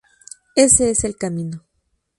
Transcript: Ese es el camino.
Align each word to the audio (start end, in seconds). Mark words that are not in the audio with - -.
Ese 0.55 0.89
es 0.89 1.03
el 1.03 1.15
camino. 1.15 1.63